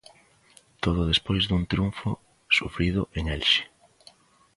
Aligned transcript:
Todo 0.83 1.09
despois 1.11 1.43
dun 1.45 1.63
triunfo 1.71 2.09
sufrido 2.57 3.01
en 3.17 3.23
Elxe. 3.35 3.63